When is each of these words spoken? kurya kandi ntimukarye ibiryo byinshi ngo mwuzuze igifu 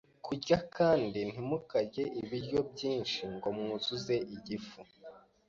kurya 0.25 0.57
kandi 0.75 1.19
ntimukarye 1.31 2.03
ibiryo 2.21 2.59
byinshi 2.71 3.21
ngo 3.33 3.47
mwuzuze 3.57 4.15
igifu 4.35 4.79